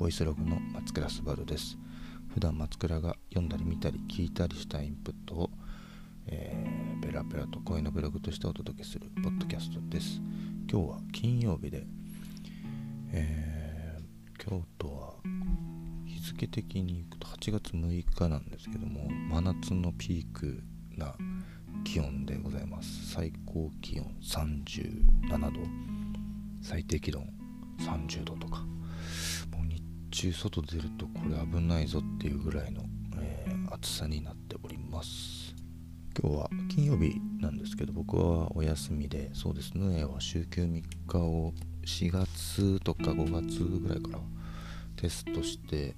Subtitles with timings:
[0.00, 1.76] ボイスログの松倉すばるです。
[2.32, 5.50] 普段松倉が読んだり見たり聞いたりしたインプットを、
[6.26, 10.22] えー、ペラペラと声のブログとしてお届けするポッドキャストです。
[10.72, 11.86] 今日は金曜日で、
[13.12, 15.12] えー、京都は
[16.06, 20.62] 日付的にいくと8月6日なんですけども真夏のピーク
[20.96, 21.14] な
[21.84, 23.12] 気温でございます。
[23.12, 25.60] 最高気温37度。
[26.62, 27.28] 最低気温
[27.80, 28.64] 30度とか。
[30.10, 32.82] 中外出るとこれ危ないぞっていうぐらいの、
[33.18, 35.54] えー、暑さになっております。
[36.20, 41.54] 今日は金曜日なんですけど僕はお休みでそうですねは週休3日を
[41.86, 44.18] 4月とか5月ぐらいから
[44.96, 45.94] テストして、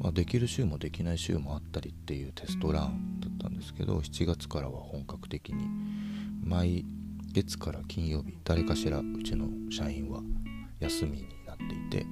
[0.00, 5.68] まあ、できる週もできない週もあったりっていうテストランだったんですけど7月からは本格的に
[6.42, 6.84] 毎
[7.32, 10.20] 月から金曜日誰かしらうちの社員は
[10.80, 12.06] 休みになっていて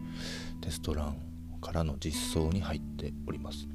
[0.61, 1.30] テストラン
[1.61, 3.67] からの実装に入っております。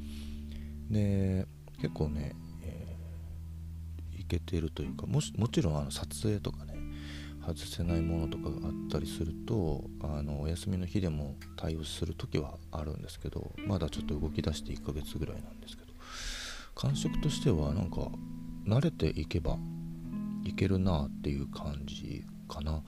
[0.90, 1.48] で
[1.82, 6.76] 結構ね、えー、いけてるというかもしもちろんあの撮影とかね
[7.46, 15.94] 外せないものとかがあったりするとあのお休みの日でも対応する時はあるんですけどまだちょっと動き出して1ヶ月ぐらいなんですけど
[16.74, 17.98] 感触としてはなんか
[18.66, 19.58] 慣れていけば
[20.44, 22.82] いけるなっていう感じかな。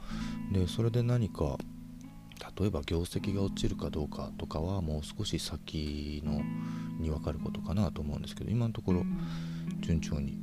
[0.51, 1.57] でそれで何か
[2.59, 6.41] 例えば業績が落ちるかどうかとかはもう少し先の
[6.99, 9.03] に分かることかなと思うんですけど今のところ
[9.81, 10.37] 順調に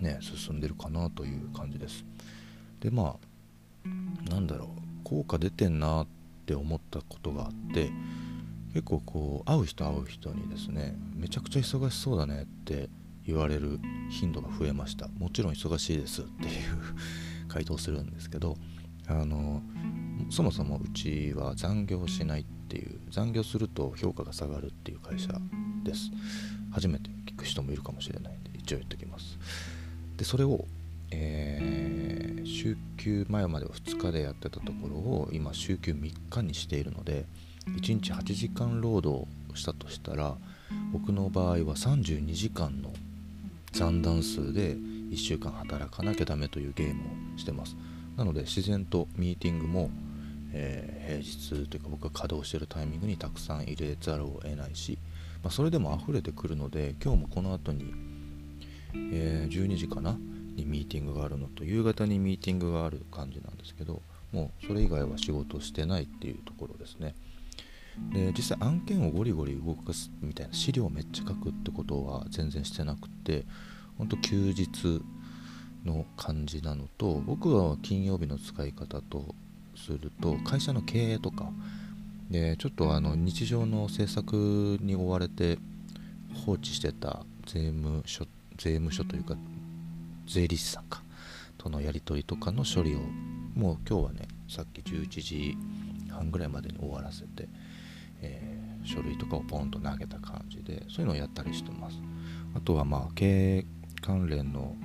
[0.00, 2.04] ね進んでるかなという感じです。
[2.80, 3.16] でま
[3.86, 4.68] あなんだろう
[5.04, 6.06] 効果出てんなっ
[6.46, 7.90] て思ったことがあって
[8.72, 12.88] 結構こう会う人会う人にですねめちゃくちゃ忙しそうだねって
[13.26, 13.80] 言われる
[14.10, 15.08] 頻度が増えました。
[15.08, 16.50] もちろん忙しいですっていう
[17.48, 18.56] 回答するんですけど
[19.06, 19.62] あの
[20.30, 25.32] そもそもうちは残業しないっていう残業すると評価が下がるっていう会社
[25.84, 26.10] です。
[26.72, 29.38] 初めて聞く人もいるかもしれないんで一応言っておきます。
[30.16, 30.64] でそれを、
[31.10, 37.26] えー、週休前までは2日でやってたところを今週休3日にしているので
[37.66, 40.36] 1日8時間労働したとしたら
[40.92, 42.92] 僕の場合は32時間の
[43.72, 44.76] 残弾数で
[45.10, 47.02] 1週間働かなきゃダメというゲーム
[47.34, 47.76] をしてます。
[48.16, 49.90] なので自然とミーティングも、
[50.56, 54.98] えー、平日というか僕が稼働してるタイミングにたくさん入れざるを得ないし、
[55.42, 57.92] まあ、それでも溢れてくるので今日もこの後に、
[58.94, 60.16] えー、12時かな
[60.54, 64.00] にミーティングがあるのと夕方にミーティングがある感じなんですけど
[64.32, 67.14] もうそれ以外は仕事してないっていうところですね。
[68.12, 73.44] で実際案件をゴリゴリ動かすみたいな資料をめっちゃ書くってことは全然してなくて
[73.96, 75.00] ほんと休日
[75.84, 79.36] の感じなのと僕は金曜日の使い方と
[79.76, 81.50] すると会社の経営とか
[82.30, 85.58] でちょっとあの日常の政策に追われて
[86.46, 88.26] 放置してた税務署
[88.56, 89.36] 税務署というか
[90.26, 91.02] 税理士さんか
[91.58, 92.98] とのやり取りとかの処理を
[93.54, 95.56] もう今日はねさっき11時
[96.10, 97.48] 半ぐらいまでに終わらせて、
[98.22, 102.00] えー、書類とかをポンと投げた感じでそういうのをやったりしてます。
[102.54, 103.66] あとはまあ経営
[104.00, 104.76] 関連の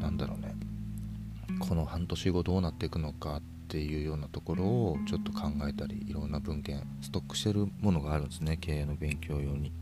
[0.00, 0.54] なんだろうね
[1.58, 8.56] この半年後どうなっていくのかっていうようなところをちょっと考えたりいろんな文献ストックしてるものがあるんですね。
[8.56, 9.72] 経営の勉強用に。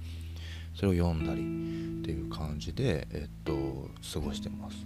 [0.75, 4.77] それを読んだりっていう感じでえっと過ごしてます。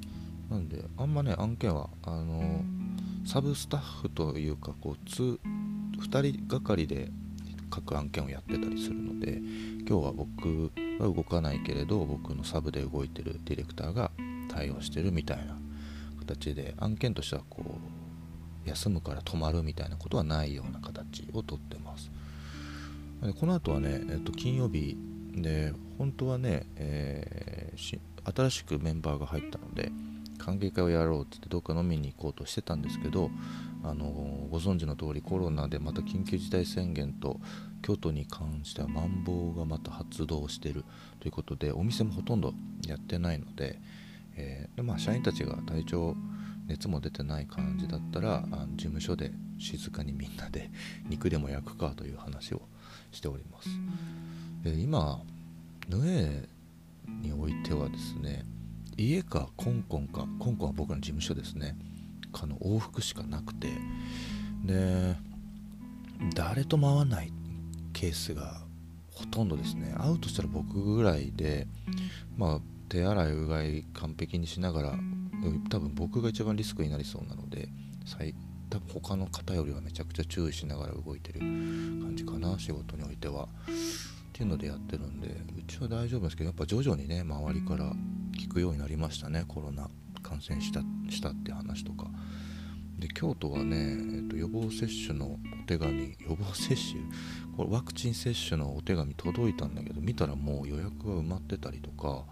[0.49, 2.63] なんであんまね案件はあの
[3.27, 5.39] サブスタッフというかこう2
[6.23, 7.11] 人がかりで
[7.71, 9.41] 各案件をやってたりするので
[9.89, 10.71] 今日は僕
[11.01, 14.13] は動かないけれど僕のサブで動いてるディレクターが
[14.49, 15.57] 対応してるみたいな
[16.21, 18.02] 形で案件としてはこう
[18.65, 22.11] 休むから止まるみたいなことはないような形をとってます。
[23.23, 24.97] でこの後はね、えっと、金曜日。
[25.35, 27.99] で本当はね、えー、
[28.35, 29.91] 新しくメンバーが入ったので
[30.39, 33.31] 歓迎会をやろうって言ってどっか飲みに行こうとしてたんですけど
[33.85, 34.07] あの
[34.51, 37.41] ご存知の通りコロナでまた緊急事態宣言と
[37.83, 40.85] 京都に関してはマンボウがまた発動してる
[41.21, 42.53] ということでお店もほとんど
[42.87, 43.79] やってないので、
[44.37, 46.17] えー、でまあ、社員たちが体調
[46.67, 50.71] 熱も出てない感じだったらあの事務所で静かにみんなで
[51.09, 52.63] 肉でも焼くかという話を
[53.11, 53.69] しております。
[54.63, 55.21] で今
[55.89, 56.49] ヌエ
[57.21, 58.45] においてはですね
[58.97, 61.77] 家かコンコンかコンコンは僕の事務所ですね。
[62.33, 63.69] かの往復しかなくて。
[64.65, 65.17] で
[66.35, 67.33] 誰とも会わない
[67.93, 68.63] ケースが
[69.11, 69.95] ほとんどですね。
[69.99, 71.67] 会うとしたら僕ぐらいで
[72.37, 74.99] まあ手洗いうがい完璧にしながら
[75.69, 77.69] 多分僕が一番リスクになりそうなので
[78.71, 83.49] 多分他の方よりはめちゃくちゃ注意しながら動いてる感じかな仕事においては。
[84.33, 87.93] っていうのでやってるんでうちは大丈夫ですけどやっぱ徐々にね周りから
[88.35, 89.91] 聞くようになりましたねコロナ
[90.23, 90.81] 感染した
[91.11, 92.07] したって話とか。
[92.99, 97.03] で京都はね、えっと、予防接種のお手紙予防接種？
[97.57, 102.25] これワクチン接種のお手紙届いたんだけど見たらもう予約が埋まってたりとか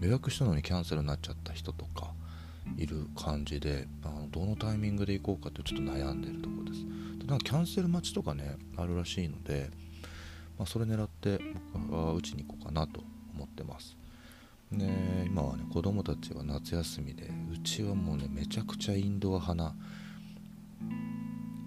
[0.00, 2.12] 予約したのにキャンセルになっちゃった人とか
[2.76, 6.84] いる感じであのどのタイミングで行こうかってちょっと悩んでるとこです。
[7.26, 9.70] なんかキャンセル待ちとかねあるらしいので、
[10.58, 11.38] まあ、それ狙って
[11.74, 13.02] 僕は打ちに行こうかなと
[13.34, 13.96] 思ってます。
[14.72, 14.86] で
[15.26, 19.74] 今はね子供たちは夏休みでうちはもうねめちゃくちゃインドア派な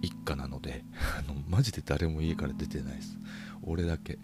[0.02, 0.84] 一家なので
[1.18, 3.16] あのマジで誰も家から出てないです。
[3.62, 4.18] 俺だけ。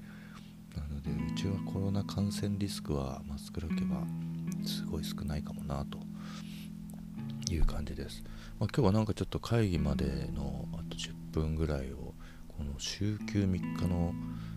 [0.76, 4.02] なのでうちはコロナ感染リスクはマスクロけば
[4.64, 5.98] すごい少ないかもなと
[7.54, 8.22] いう感じです、
[8.58, 12.14] まあ、今日はなんかちょっと会議までのあと10分ぐらいを
[12.48, 14.12] この週休3日の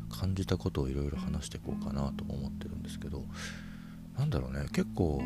[0.09, 3.23] 感じたことをいろいろ話していこうかなと思ってるんですけど
[4.17, 5.21] なんだろうね結構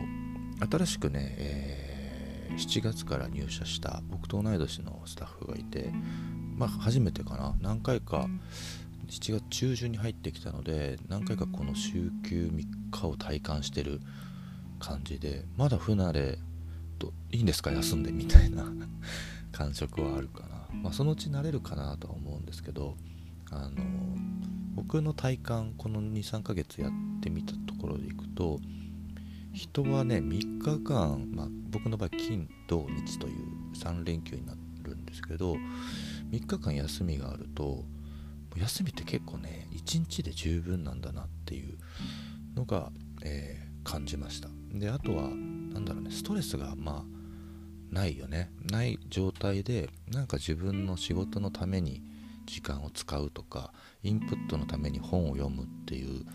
[0.70, 5.92] 新しくね、えー、7月から入社した僕と同い年のスタッフがいて
[6.56, 7.54] まあ初めてかな。
[7.60, 8.30] 何回か
[9.08, 14.00] 7月中旬に入ってきたので何回かこの週休3日を体感してる
[14.80, 16.40] 感じでまだ不慣れ
[16.98, 17.72] といいんですか？
[17.72, 18.66] 休んでみたいな
[19.52, 22.96] 感触はあるかな、まあ、そのうち慣れるかなとは思うんですけど
[23.52, 23.76] あの
[24.76, 28.60] 僕の体感この23ヶ月やってみたところでいくと
[29.54, 34.54] 人はね3日間、まあ、僕の場合金土日という3連休にな
[34.84, 35.54] るんですけど
[36.32, 37.86] 3日間休みがあると
[38.58, 41.78] 休みって結構ね1日で十分なんだなっていう
[42.56, 42.92] のが、
[43.24, 44.50] えー、感じました。
[44.74, 45.30] であとは
[45.76, 48.52] 何だろうねストレスがまあないよね。
[48.70, 52.02] ない状態でなんか自分の仕事のために
[52.46, 53.72] 時間を使うとか
[54.04, 56.26] インプットのために本を読むっていう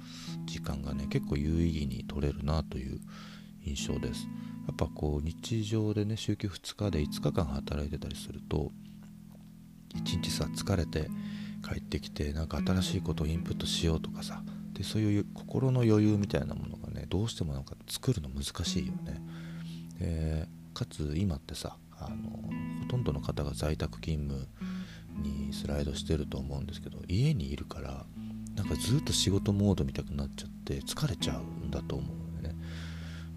[0.46, 3.00] 時間がね結構有意義に取れるなという
[3.64, 4.26] 印象です。
[4.66, 8.70] やっぱこう日常でね週休2日で5日間働いてたりすると
[9.96, 11.08] 1日さ疲れて
[11.66, 14.42] 帰ってきてなんか新しいことをインプットしようとかさ
[14.72, 19.20] でそういう心の余裕みたいなものがねどうしてもなんか作るの難しいよね、
[20.00, 22.30] えー、かつ今ってさあの
[22.82, 24.46] ほとんどの方が在宅勤務
[25.22, 28.06] にスライドしてると思うんですけど家にいるから
[28.56, 32.54] なんかずっと仕事モードみたくなっちゃって疲れちゃうんだと思うんでね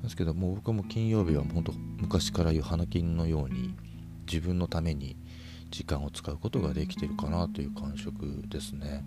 [0.02, 3.76] ですけどもう僕はも金曜日は本当昔から言う花金のように
[4.26, 5.16] 自分のために
[5.70, 9.04] 時間を使うことができてるかなという感触ですね。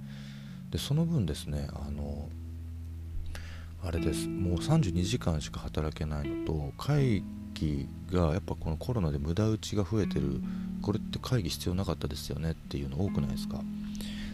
[0.70, 2.28] でその分ですねあの
[3.84, 4.26] あれです。
[4.26, 7.22] もう32時間しか働けないのと会
[7.58, 10.40] 議がやっぱこのコロナで無駄打ちが増えてる
[10.82, 13.60] これって会議必要なかったですよねっていうの多くないですか？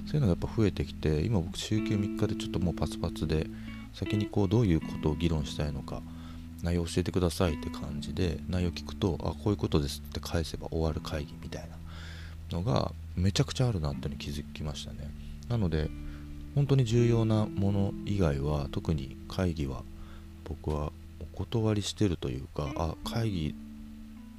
[0.07, 3.47] そういうのがやっぱ増えてきて今僕週休3日でちょっともうパツパツで
[3.95, 6.03] 先にこうどういうことを議論したいのか
[6.63, 11.69] 内容教えてくださいって感じで内容聞くとあこういうことですって返せば終わる会議みたい
[12.51, 15.11] なのがめちゃくちゃあるなってのに気づきましたね。
[15.49, 15.89] なので
[16.55, 19.83] 本当に重要なもの以外は特に会議は
[20.45, 20.92] 僕はお
[21.33, 23.55] 断りしてるというかあ会議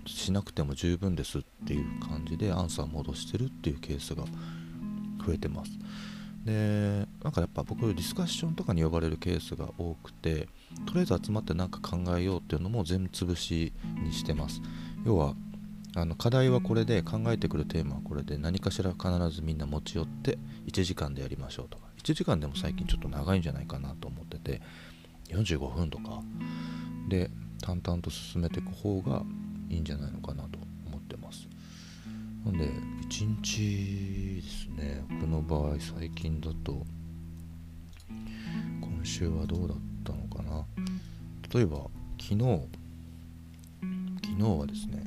[0.05, 4.23] しなくても十分ですっていう感じでアンサー戻してるっていうケースが
[5.25, 5.71] 増えてます。
[6.45, 10.49] でなんかやっぱ僕ディスカッションとかに呼ばれるケースが多くて
[10.85, 13.71] とりあえず集まって何か考えようっていうのも全部潰し
[14.03, 14.61] にしてます。
[15.05, 15.35] 要は
[15.95, 21.93] あの課題はこれで考えてくるテーマはこれで何かしら必ずみんな持ち寄って1時間でやりましょうとか。
[22.03, 24.61] 1時間でも最近ちょっと長いんじゃないかなと思ってて
[25.29, 26.21] 45分とか
[27.07, 27.29] で
[27.61, 29.23] 淡々と進めていく方が
[29.69, 31.47] いいんじゃないのかなと思ってます。
[32.45, 32.65] なんで
[33.09, 36.85] 1日ですね僕の場合最近だと
[38.81, 40.65] 今週はどうだったのかな。
[41.53, 41.87] 例えば
[42.19, 42.67] 昨日
[44.25, 45.03] 昨日はですね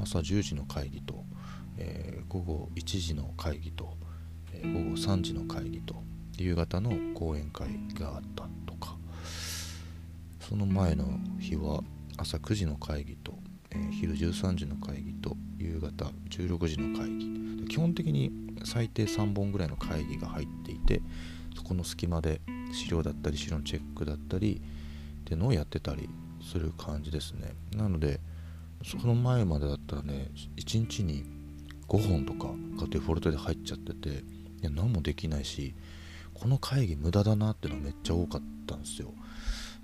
[0.00, 1.24] 朝10時の会議と、
[1.78, 3.96] えー、午後1時の会議と、
[4.52, 5.94] えー、午後3時の会議と
[6.36, 8.46] 夕方の講演会があった。
[10.48, 11.06] その前の
[11.40, 11.82] 日は
[12.16, 13.34] 朝9時の会議と、
[13.72, 17.66] えー、昼13時の会議と夕方16時の会議。
[17.66, 18.30] 基本的に
[18.64, 21.02] 最低3本ぐらいの会議が入っていて
[21.56, 22.40] そこの隙間で
[22.72, 24.62] 資料だったり資料のチェックだったり
[25.20, 26.08] っていうのをやってたり
[26.40, 27.52] する感じですね。
[27.74, 28.20] なので
[28.84, 31.24] その前までだったらね1日に
[31.88, 32.50] 5本とか
[32.80, 34.12] がデフォルトで入っちゃっててい
[34.62, 35.74] や何もできないし
[36.34, 39.12] この会議無駄だなっていうのがめっちゃ多かったんですよ。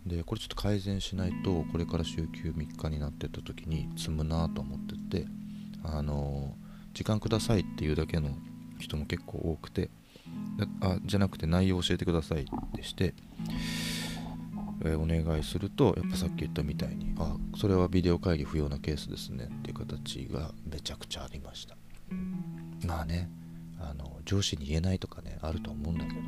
[0.06, 4.78] でこれちょっと改善しないとこれから週休3日になってった時に積むなと思っ
[5.10, 5.26] てて
[5.84, 6.54] あの
[6.92, 8.30] 時間くださいっていうだけの
[8.78, 9.90] 人も結構多くて
[10.80, 12.44] あじゃなくて内容教えてくださいっ
[12.74, 13.14] てして、
[14.84, 21.76] えー、お願いするとやっぱさっき言ったみたいにあそれはビデオ会議不要なケースですねっていう形がめちゃくちゃありました。
[22.86, 23.30] まあね
[23.80, 26.18] あの上司に言えないとかねあると思うんだけど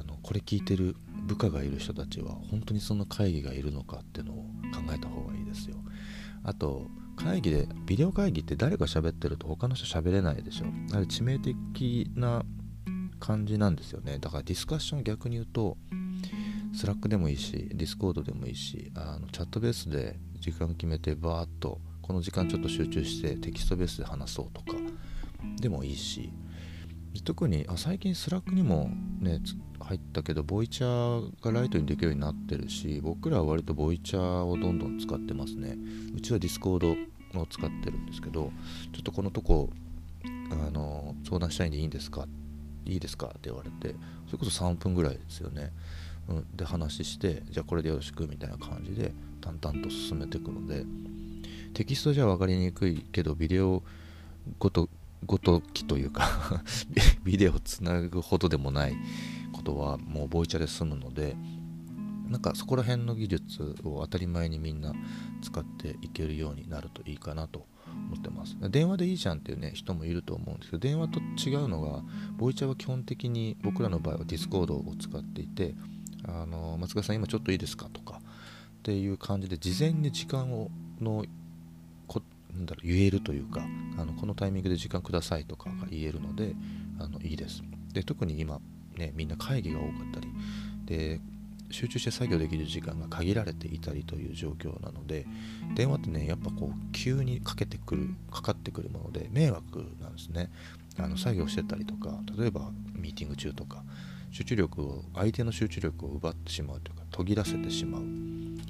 [0.00, 0.96] あのこれ聞いてる
[1.26, 5.76] 部下がいる人たちは本当にその会議がいるのかっていうのを考えた方がいいですよ。
[6.44, 10.66] あと会議でビデオ会議って誰が喋ってると他の人喋れないでしょ。
[10.94, 12.44] あれ致命的な
[13.18, 14.18] 感じなんですよね。
[14.18, 15.76] だからディスカッション逆に言うと
[16.74, 24.78] スラックでもいいしディスコードでもいいしあのチャットベースで時間決めてバーッとこの時間ちょっと集中してテキストベースで話そうとか
[25.60, 26.30] でもいいし。
[27.24, 28.90] 特にあ最近スラックにも
[29.20, 29.40] ね
[29.86, 35.76] 入ったけどボイチャがライトにできるようになってるし僕らは割とボイチャをどんどん使ってますね。
[36.14, 38.52] うちはディスコードを使ってるんですけど
[38.92, 39.70] ちょっとこのとこ
[40.50, 42.26] あの相談したいんでいいんですか？
[42.84, 43.26] いいですか？
[43.26, 43.94] って言われて
[44.26, 45.72] それこそ3分ぐらいですよね、
[46.28, 50.84] うん、で話してじゃあこれでよろしくみたいな感じで淡々と進めていくので
[51.74, 53.82] テキストじゃ分かりにくいけどビデオ
[54.58, 54.88] ごと
[55.24, 56.62] ごときというか
[57.24, 58.96] ビデオつなぐほどでもない
[59.66, 61.36] とはもうボイチャで済むので
[62.28, 64.92] なんかそこら辺の技術を当たり前にみんな
[65.42, 67.66] 使っていけるようになるといいかなと
[68.08, 68.56] 思ってます。
[68.70, 72.02] 電話でいいじゃんっていうね人もいると思うんですけど電話と違うのが
[72.36, 75.74] ボイチャは基本的に僕らの場合はディスコードを使っていて
[76.26, 80.70] あの松川さん今ちょっといいですかとかっていう感じで事前に時間を
[81.00, 81.24] の
[82.08, 83.62] こなんだろう言えるというか
[83.98, 86.54] あのこのタイミングで時間くださいとかが言えるので
[86.98, 87.62] あのいいです。
[87.92, 88.60] で特に今
[88.96, 90.28] ねみんな会議が多かったり
[90.84, 91.20] で
[91.70, 95.26] 集中して作業できる時間が限られていたりという状況なので
[95.74, 100.50] 電話ってねやっぱこう急にかけてくるかかってくるもので迷惑なんですね。
[100.98, 103.82] あの作業してたりとか例えばミーティング中とか
[104.30, 108.02] 集中力を相手の集中力を奪ってしまうというか途切らせてしまう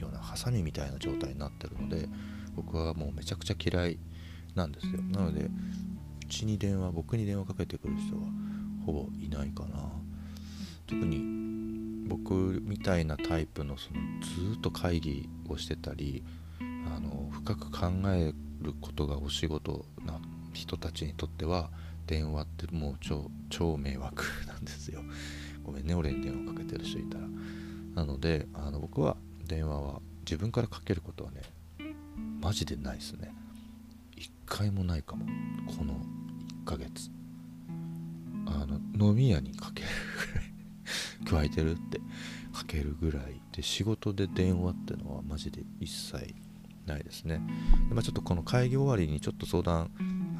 [0.01, 2.09] ようなハサミみたいな状態になってるので
[2.57, 3.99] 僕はもうめちゃくちゃ嫌い
[4.57, 5.03] なんですよ。
[5.03, 5.51] なのでう
[6.29, 8.23] ちに電話僕に電話かけてくる人は
[8.85, 9.93] ほぼいないかな。
[10.87, 14.01] 特に僕みたいなタイプのその
[14.53, 16.23] ずっと会議をしてたり
[16.61, 20.21] あの深く考えることがお仕事な
[20.53, 21.71] 人たちにとっては
[22.07, 25.03] 電話ってもう超超迷惑なんですよ。
[25.65, 27.27] ごめんね俺に電話かけてる人いたら。
[27.97, 29.17] なのであの僕は
[29.47, 31.43] 電話は自分からかけることはね
[32.41, 33.33] マジでないですね。
[34.17, 35.27] 一回もないかも。
[35.67, 35.95] この
[36.63, 37.11] 1ヶ月。
[38.47, 39.89] あの飲み屋にかける。
[41.27, 41.99] ぐらい今日空いてるって
[42.53, 46.35] かけるぐらいで仕事で電話ってのはマジで一切
[46.87, 47.41] ないですね。
[47.89, 49.91] で、まあ、ちょっとこの会議終わりにちょっと相談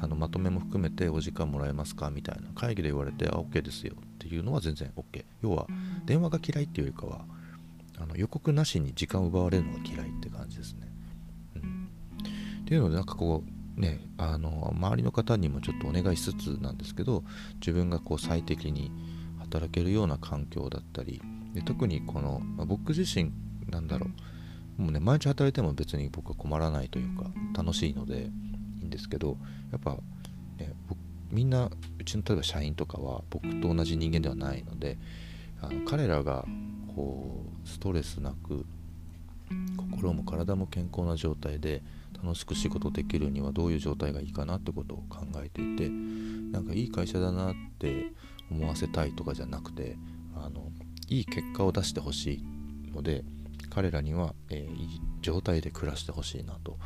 [0.01, 5.67] あのまとめも含めてお時間もらえますかみたいな会議で言われてあ OK ですよっていうのは全然 OK 要は
[6.05, 7.25] 電話が嫌いっていうよりかは
[7.99, 10.87] あの予告なしに時間を奪われるのが嫌いって感じですね。
[11.55, 11.89] うん。
[12.61, 13.43] っていうのでなんかこ
[13.77, 17.23] うねあの周りの方にもちょっとお願いしつつなんですけど
[17.55, 18.91] 自分がこう最適に
[19.49, 21.21] 働けるような環境だったり
[21.53, 23.31] で特にこの、まあ、僕自身
[23.69, 24.81] なんだろう。
[24.81, 27.25] もうね毎日働いても別に僕は困らないというか
[27.55, 28.29] 楽しいので
[28.79, 29.37] いいんですけど
[29.71, 29.97] やっぱ
[30.59, 30.73] ね
[31.31, 31.65] みんな
[31.99, 34.97] うちの例えば社員とかは僕と同じ人間ではないので
[35.61, 36.45] あの彼らが
[36.95, 38.65] こうストレスなく
[39.77, 41.81] 心も体も健康な状態で
[42.23, 48.11] 楽しく仕事できるにはどういう状態がいいかなってことを考えていてなんかいい会社だなって
[48.51, 49.97] 思わせたいとかじゃなくて
[50.35, 50.71] あの
[51.09, 53.23] いい結果を出してほしいので
[53.69, 56.77] 彼らには、えー、いい状態で暮らしてほしいなと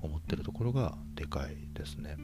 [0.00, 2.16] 思ってるところがでかいですね。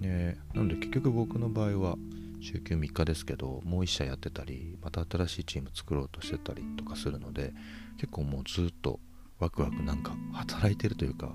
[0.00, 1.96] でなので結局僕の場合は
[2.40, 7.54] 週休3日ですけどもう1社やってたりまた新しいチーム作ろうとしてたりとかするので
[7.96, 9.00] 結構もうずっと
[9.38, 11.32] ワクワクなんか働いてるというか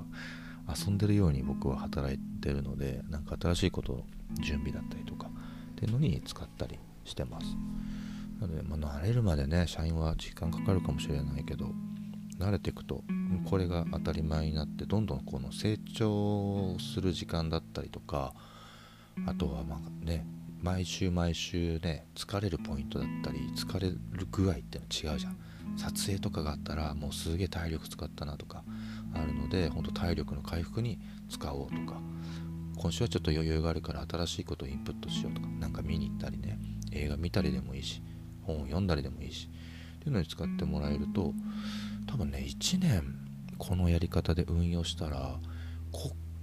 [0.67, 4.03] 遊んでるように僕は働いてるのでなんか新しいこと
[4.41, 5.31] 準備だったりとか
[5.79, 7.45] ていうのに使ったりしてます。
[8.41, 11.67] なので、まあ、慣れるまでね社員は時間かかるかもしれないけど
[12.37, 13.03] 慣れていくと
[13.49, 18.33] これが当たり前になってどんどんこの成長する時間だったりとか
[19.27, 20.25] あとはまあね
[20.61, 23.97] 毎週毎週ね疲れるポイントだったり疲れる
[24.31, 25.37] 具合っての違うじゃん。
[25.77, 28.63] 撮影とかがあったらもうすげえ体力使ったなとか
[29.13, 32.01] あるので本当体力の回復に使おうとか
[32.81, 36.57] 今週はちょっと余裕があるから新しいことをインプットしようとか何か見に行ったりね
[36.93, 38.01] 映画見たりでもいいし
[38.43, 39.49] 本を読んだりでもいいし
[39.97, 41.33] っていうのに使ってもらえると
[42.07, 43.15] 多分ね1年
[43.57, 45.35] このやり方で運用したら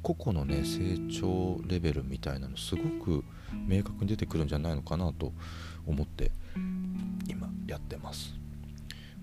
[0.02, 3.24] 個々のね成長レベルみたいなのすごく
[3.66, 5.32] 明確に出てくるんじゃないのかなと
[5.86, 6.30] 思って
[7.26, 8.34] 今やってます。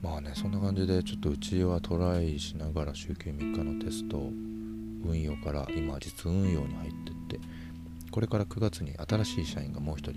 [0.02, 4.18] まあねそんな感じでちょっとうちはトライしながら週休3日のテスト
[5.04, 7.40] 運用から今実運用に入ってって
[8.12, 10.14] これから9月に新しい社員がもう1人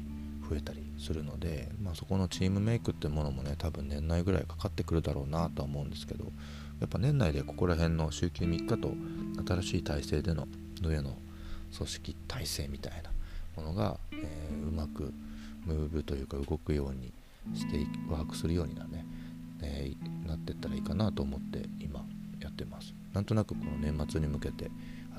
[0.49, 6.27] 増えたりするので、まあ、そこのチームメイクってものもね多分年内ぐらいかかってくるだろうなとは思うんですけど
[6.81, 8.93] やっぱ年内でここら辺の週休3日と
[9.47, 10.47] 新しい体制での
[10.83, 11.17] 上の
[11.77, 13.11] 組織体制みたいな
[13.63, 15.13] ものが、えー、うまく
[15.65, 17.13] ムーブというか動くように
[17.55, 17.79] して
[18.09, 19.05] ワークするようにな,、ね
[19.63, 22.05] えー、なっていったらいいかなと思って今
[22.57, 22.95] ってます。
[23.13, 24.71] なんとなくこの年末に向けて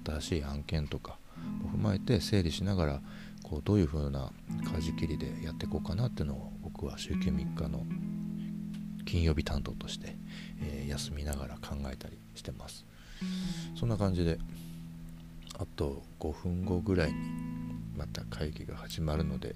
[0.04, 1.20] 新しい案件とか
[1.64, 3.02] を踏まえて整理しながら
[3.44, 4.32] こうどういう風な
[4.74, 7.86] 舵切りでやっていこうかなっていうのを僕は週休3日の
[9.06, 10.18] 金曜日担当として、
[10.62, 12.86] えー、休みながら考えたりしてます。
[13.80, 14.38] そんな感じで
[15.58, 17.16] あと5分後ぐらいに
[17.96, 19.56] また会議が始まるので、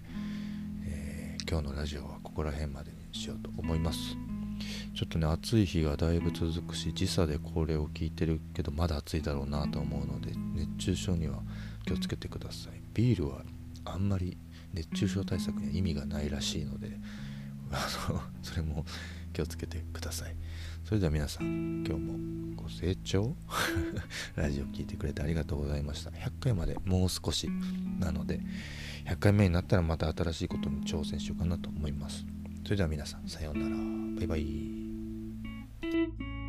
[0.85, 4.30] えー、今日のラジオはここら辺までにしようと思います。
[4.93, 11.39] ちょっとね暑い日がだいぶ続くし時差でこれを聞いてるけどまだ暑いだろうなと思うので熱中症には
[11.86, 12.81] 気をつけてください。
[12.93, 13.41] ビールは
[13.86, 14.38] あんまり
[14.74, 16.91] 熱中症対策には意味がないらしいので
[17.71, 18.86] あのそれも
[19.33, 20.36] 気をつけてください。
[20.83, 23.36] それでは皆さん今日もご清聴。
[24.36, 26.10] ラジオ聴いてくれてありがとうございました。
[26.10, 27.50] 100回までもう少し
[28.00, 28.41] なので
[29.05, 32.25] 100回目になったらまた新しいことに挑戦しようかなと思います。
[32.65, 33.75] それでは皆さんさようなら。
[34.17, 34.80] バイバイ。
[36.01, 36.40] Thank you.